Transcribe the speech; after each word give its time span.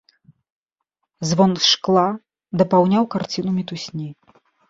Звон 1.31 1.51
шкла 1.71 2.07
дапаўняў 2.63 3.03
карціну 3.17 3.51
мітусні. 3.61 4.09